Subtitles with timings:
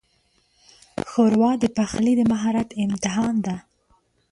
[1.09, 3.55] ښوروا د پخلي د مهارت امتحان ده.